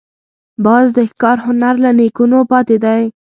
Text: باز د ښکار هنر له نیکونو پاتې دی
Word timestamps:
باز 0.65 0.87
د 0.97 0.99
ښکار 1.11 1.37
هنر 1.45 1.75
له 1.83 1.89
نیکونو 1.99 2.39
پاتې 2.51 2.77
دی 2.83 3.01